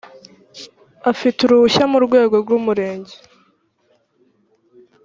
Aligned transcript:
afite 1.11 1.39
uruhushya 1.41 1.83
mu 1.91 1.97
rwego 2.05 2.35
rw’ 2.43 2.49
umurenge. 2.57 3.15